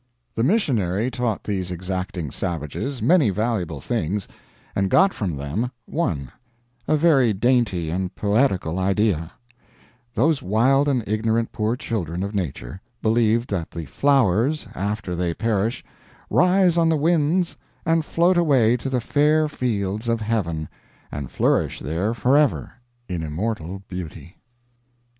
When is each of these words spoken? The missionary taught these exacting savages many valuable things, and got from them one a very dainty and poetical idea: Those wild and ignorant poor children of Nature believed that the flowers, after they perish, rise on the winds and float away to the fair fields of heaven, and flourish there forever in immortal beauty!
The 0.33 0.41
missionary 0.41 1.11
taught 1.11 1.43
these 1.43 1.69
exacting 1.69 2.31
savages 2.31 3.03
many 3.03 3.29
valuable 3.29 3.79
things, 3.79 4.27
and 4.75 4.89
got 4.89 5.13
from 5.13 5.35
them 5.35 5.69
one 5.85 6.31
a 6.87 6.97
very 6.97 7.33
dainty 7.33 7.91
and 7.91 8.15
poetical 8.15 8.79
idea: 8.79 9.31
Those 10.15 10.41
wild 10.41 10.87
and 10.87 11.07
ignorant 11.07 11.51
poor 11.51 11.75
children 11.75 12.23
of 12.23 12.33
Nature 12.33 12.81
believed 13.03 13.47
that 13.51 13.69
the 13.69 13.85
flowers, 13.85 14.65
after 14.73 15.15
they 15.15 15.35
perish, 15.35 15.85
rise 16.31 16.79
on 16.79 16.89
the 16.89 16.97
winds 16.97 17.55
and 17.85 18.03
float 18.03 18.37
away 18.37 18.77
to 18.77 18.89
the 18.89 19.01
fair 19.01 19.47
fields 19.47 20.07
of 20.07 20.19
heaven, 20.19 20.67
and 21.11 21.29
flourish 21.29 21.77
there 21.77 22.15
forever 22.15 22.71
in 23.07 23.21
immortal 23.21 23.83
beauty! 23.87 24.37